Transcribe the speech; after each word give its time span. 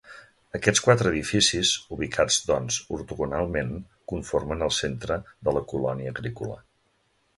Aquests 0.59 0.79
quatre 0.85 1.09
edificis, 1.13 1.73
ubicats 1.97 2.39
doncs 2.49 2.79
ortogonalment, 2.97 3.77
conformen 4.15 4.67
el 4.69 4.75
centre 4.79 5.19
de 5.49 5.55
la 5.59 5.67
colònia 5.75 6.15
agrícola. 6.17 6.59